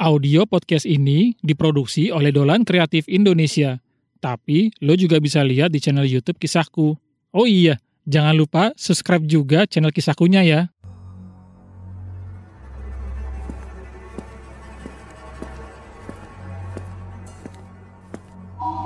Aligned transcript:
Audio 0.00 0.48
podcast 0.48 0.88
ini 0.88 1.36
diproduksi 1.44 2.08
oleh 2.08 2.32
Dolan 2.32 2.64
Kreatif 2.64 3.04
Indonesia. 3.04 3.84
Tapi 4.16 4.72
lo 4.80 4.96
juga 4.96 5.20
bisa 5.20 5.44
lihat 5.44 5.76
di 5.76 5.76
channel 5.76 6.08
YouTube 6.08 6.40
Kisahku. 6.40 6.96
Oh 7.36 7.44
iya, 7.44 7.76
jangan 8.08 8.32
lupa 8.32 8.72
subscribe 8.80 9.28
juga 9.28 9.68
channel 9.68 9.92
Kisahkunya 9.92 10.40
ya. 10.40 10.60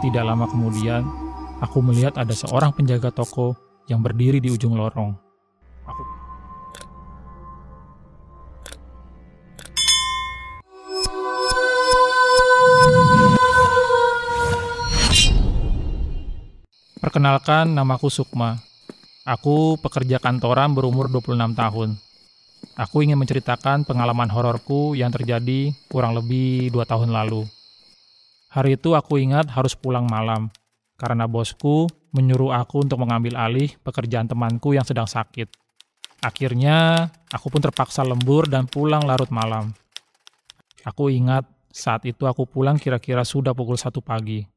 Tidak 0.02 0.24
lama 0.26 0.50
kemudian, 0.50 1.06
aku 1.62 1.78
melihat 1.78 2.18
ada 2.18 2.34
seorang 2.34 2.74
penjaga 2.74 3.14
toko 3.14 3.54
yang 3.86 4.02
berdiri 4.02 4.42
di 4.42 4.50
ujung 4.50 4.74
lorong. 4.74 5.14
Perkenalkan, 17.04 17.76
namaku 17.76 18.08
Sukma. 18.08 18.56
Aku 19.28 19.76
pekerja 19.76 20.16
kantoran 20.16 20.72
berumur 20.72 21.12
26 21.12 21.52
tahun. 21.52 22.00
Aku 22.80 23.04
ingin 23.04 23.20
menceritakan 23.20 23.84
pengalaman 23.84 24.32
hororku 24.32 24.96
yang 24.96 25.12
terjadi 25.12 25.68
kurang 25.92 26.16
lebih 26.16 26.72
dua 26.72 26.88
tahun 26.88 27.12
lalu. 27.12 27.44
Hari 28.48 28.80
itu 28.80 28.96
aku 28.96 29.20
ingat 29.20 29.52
harus 29.52 29.76
pulang 29.76 30.08
malam, 30.08 30.48
karena 30.96 31.28
bosku 31.28 31.92
menyuruh 32.16 32.56
aku 32.56 32.88
untuk 32.88 32.96
mengambil 32.96 33.36
alih 33.36 33.68
pekerjaan 33.84 34.24
temanku 34.24 34.72
yang 34.72 34.88
sedang 34.88 35.04
sakit. 35.04 35.52
Akhirnya, 36.24 37.12
aku 37.28 37.52
pun 37.52 37.60
terpaksa 37.60 38.00
lembur 38.00 38.48
dan 38.48 38.64
pulang 38.64 39.04
larut 39.04 39.28
malam. 39.28 39.76
Aku 40.88 41.12
ingat 41.12 41.44
saat 41.68 42.08
itu 42.08 42.24
aku 42.24 42.48
pulang 42.48 42.80
kira-kira 42.80 43.28
sudah 43.28 43.52
pukul 43.52 43.76
satu 43.76 44.00
pagi. 44.00 44.53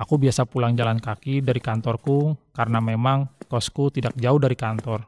Aku 0.00 0.16
biasa 0.16 0.48
pulang 0.48 0.72
jalan 0.72 0.96
kaki 0.96 1.44
dari 1.44 1.60
kantorku 1.60 2.32
karena 2.56 2.80
memang 2.80 3.28
kosku 3.44 3.92
tidak 3.92 4.16
jauh 4.16 4.40
dari 4.40 4.56
kantor. 4.56 5.04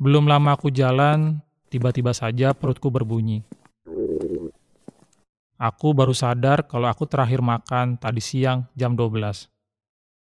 Belum 0.00 0.24
lama 0.24 0.56
aku 0.56 0.72
jalan, 0.72 1.44
tiba-tiba 1.68 2.16
saja 2.16 2.56
perutku 2.56 2.88
berbunyi. 2.88 3.44
Aku 5.60 5.92
baru 5.92 6.16
sadar 6.16 6.64
kalau 6.64 6.88
aku 6.88 7.04
terakhir 7.04 7.44
makan 7.44 8.00
tadi 8.00 8.24
siang 8.24 8.64
jam 8.72 8.96
12. 8.96 9.44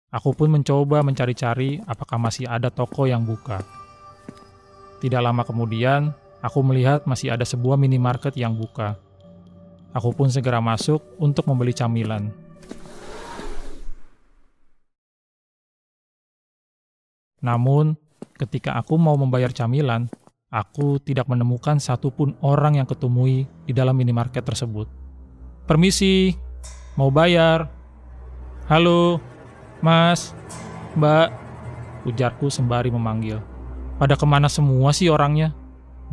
Aku 0.09 0.33
pun 0.33 0.49
mencoba 0.49 1.05
mencari-cari 1.05 1.85
apakah 1.85 2.17
masih 2.17 2.49
ada 2.49 2.73
toko 2.73 3.05
yang 3.05 3.29
buka. 3.29 3.61
Tidak 4.99 5.23
lama 5.23 5.47
kemudian, 5.47 6.11
aku 6.43 6.59
melihat 6.67 7.07
masih 7.07 7.31
ada 7.31 7.47
sebuah 7.47 7.79
minimarket 7.79 8.35
yang 8.35 8.59
buka. 8.59 8.99
Aku 9.95 10.11
pun 10.11 10.27
segera 10.27 10.59
masuk 10.59 10.99
untuk 11.23 11.47
membeli 11.47 11.71
camilan. 11.71 12.35
Namun, 17.39 17.95
ketika 18.35 18.75
aku 18.75 18.99
mau 18.99 19.15
membayar 19.15 19.55
camilan, 19.55 20.11
aku 20.51 20.99
tidak 20.99 21.31
menemukan 21.31 21.79
satupun 21.79 22.35
orang 22.43 22.83
yang 22.83 22.87
ketumui 22.91 23.47
di 23.65 23.73
dalam 23.73 23.95
minimarket 23.95 24.43
tersebut. 24.43 24.91
Permisi, 25.63 26.35
mau 26.99 27.15
bayar. 27.15 27.71
Halo, 28.67 29.23
mas, 29.79 30.35
mbak, 30.99 31.31
ujarku 32.03 32.51
sembari 32.51 32.91
memanggil. 32.91 33.58
Pada 33.99 34.15
ke 34.15 34.23
mana 34.23 34.47
semua 34.47 34.95
sih 34.95 35.11
orangnya? 35.11 35.51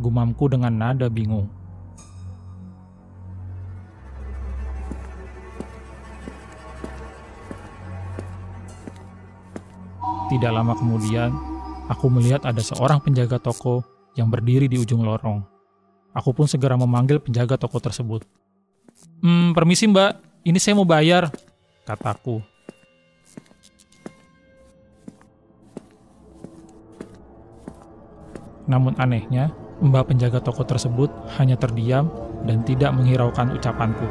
Gumamku 0.02 0.50
dengan 0.50 0.74
nada 0.74 1.06
bingung. 1.06 1.46
Tidak 10.26 10.50
lama 10.50 10.74
kemudian, 10.74 11.30
aku 11.86 12.10
melihat 12.10 12.42
ada 12.42 12.58
seorang 12.58 12.98
penjaga 12.98 13.38
toko 13.38 13.86
yang 14.18 14.26
berdiri 14.26 14.66
di 14.66 14.82
ujung 14.82 15.06
lorong. 15.06 15.46
Aku 16.10 16.34
pun 16.34 16.50
segera 16.50 16.74
memanggil 16.74 17.22
penjaga 17.22 17.54
toko 17.54 17.78
tersebut. 17.78 18.26
Hmm, 19.22 19.54
permisi 19.54 19.86
mbak, 19.86 20.42
ini 20.42 20.58
saya 20.58 20.74
mau 20.74 20.82
bayar, 20.82 21.30
kataku. 21.86 22.42
Namun 28.66 28.98
anehnya, 28.98 29.54
mbak 29.82 30.10
penjaga 30.10 30.42
toko 30.42 30.66
tersebut 30.66 31.10
hanya 31.38 31.54
terdiam 31.54 32.10
dan 32.46 32.66
tidak 32.66 32.90
menghiraukan 32.94 33.54
ucapanku. 33.54 34.06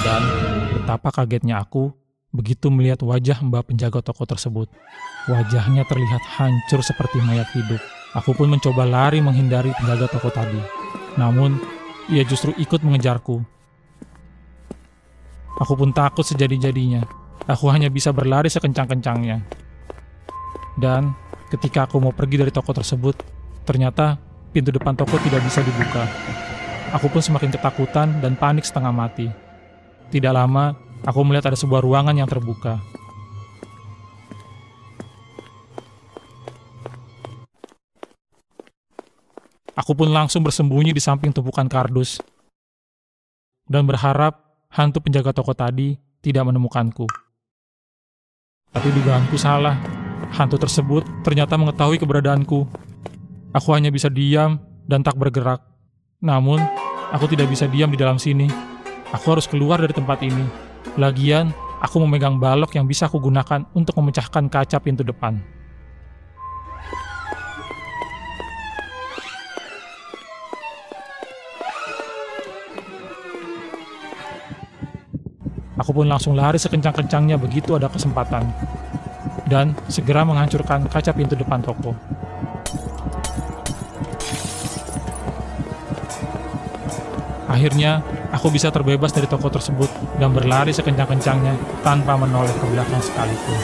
Dan 0.00 0.22
betapa 0.80 1.12
kagetnya 1.12 1.60
aku 1.60 1.92
begitu 2.32 2.72
melihat 2.72 3.04
wajah 3.04 3.44
mbak 3.44 3.68
penjaga 3.68 4.00
toko 4.00 4.24
tersebut. 4.24 4.72
Wajahnya 5.28 5.84
terlihat 5.84 6.22
hancur 6.40 6.80
seperti 6.80 7.20
mayat 7.20 7.46
hidup. 7.52 7.78
Aku 8.16 8.34
pun 8.34 8.50
mencoba 8.50 8.88
lari 8.88 9.20
menghindari 9.20 9.70
penjaga 9.76 10.10
toko 10.10 10.32
tadi. 10.32 10.58
Namun, 11.14 11.60
ia 12.10 12.26
justru 12.26 12.50
ikut 12.58 12.82
mengejarku. 12.82 13.44
Aku 15.60 15.72
pun 15.76 15.92
takut 15.92 16.24
sejadi-jadinya. 16.24 17.04
Aku 17.44 17.68
hanya 17.68 17.92
bisa 17.92 18.10
berlari 18.10 18.48
sekencang-kencangnya. 18.48 19.44
Dan 20.80 21.12
Ketika 21.50 21.90
aku 21.90 21.98
mau 21.98 22.14
pergi 22.14 22.38
dari 22.38 22.54
toko 22.54 22.70
tersebut, 22.70 23.26
ternyata 23.66 24.14
pintu 24.54 24.70
depan 24.70 24.94
toko 24.94 25.18
tidak 25.18 25.42
bisa 25.42 25.66
dibuka. 25.66 26.06
Aku 26.94 27.10
pun 27.10 27.18
semakin 27.18 27.50
ketakutan 27.50 28.22
dan 28.22 28.38
panik 28.38 28.62
setengah 28.62 28.94
mati. 28.94 29.26
Tidak 30.14 30.30
lama, 30.30 30.78
aku 31.02 31.26
melihat 31.26 31.50
ada 31.50 31.58
sebuah 31.58 31.82
ruangan 31.82 32.14
yang 32.14 32.30
terbuka. 32.30 32.78
Aku 39.74 39.98
pun 39.98 40.06
langsung 40.14 40.46
bersembunyi 40.46 40.94
di 40.94 41.02
samping 41.02 41.34
tumpukan 41.34 41.66
kardus 41.66 42.22
dan 43.66 43.82
berharap 43.90 44.38
hantu 44.70 45.02
penjaga 45.02 45.34
toko 45.34 45.50
tadi 45.50 45.98
tidak 46.22 46.46
menemukanku. 46.46 47.10
Tapi 48.70 48.88
dugaanku 48.94 49.34
salah. 49.34 49.99
Hantu 50.30 50.62
tersebut 50.62 51.02
ternyata 51.26 51.58
mengetahui 51.58 51.98
keberadaanku. 51.98 52.62
Aku 53.50 53.68
hanya 53.74 53.90
bisa 53.90 54.06
diam 54.06 54.62
dan 54.86 55.02
tak 55.02 55.18
bergerak. 55.18 55.58
Namun, 56.22 56.62
aku 57.10 57.26
tidak 57.26 57.50
bisa 57.50 57.66
diam 57.66 57.90
di 57.90 57.98
dalam 57.98 58.14
sini. 58.14 58.46
Aku 59.10 59.34
harus 59.34 59.50
keluar 59.50 59.82
dari 59.82 59.90
tempat 59.90 60.22
ini. 60.22 60.46
Lagian, 60.94 61.50
aku 61.82 61.98
memegang 62.06 62.38
balok 62.38 62.78
yang 62.78 62.86
bisa 62.86 63.10
aku 63.10 63.18
gunakan 63.18 63.66
untuk 63.74 63.98
memecahkan 63.98 64.46
kaca 64.46 64.78
pintu 64.78 65.02
depan. 65.02 65.42
Aku 75.80 75.96
pun 75.96 76.06
langsung 76.06 76.36
lari 76.36 76.60
sekencang-kencangnya 76.60 77.40
begitu 77.40 77.72
ada 77.72 77.88
kesempatan 77.88 78.46
dan 79.50 79.74
segera 79.90 80.22
menghancurkan 80.22 80.86
kaca 80.86 81.10
pintu 81.10 81.34
depan 81.34 81.58
toko. 81.58 81.92
Akhirnya, 87.50 87.98
aku 88.30 88.54
bisa 88.54 88.70
terbebas 88.70 89.10
dari 89.10 89.26
toko 89.26 89.50
tersebut 89.50 89.90
dan 90.22 90.30
berlari 90.30 90.70
sekencang-kencangnya 90.70 91.82
tanpa 91.82 92.14
menoleh 92.14 92.54
ke 92.54 92.66
belakang 92.70 93.02
sekalipun. 93.02 93.58